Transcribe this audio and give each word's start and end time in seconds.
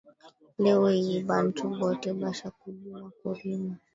Leo 0.63 0.85
iyi 0.99 1.17
bantu 1.29 1.63
bote 1.77 2.09
basha 2.19 2.47
kujuwa 2.59 3.01
kurima 3.17 3.73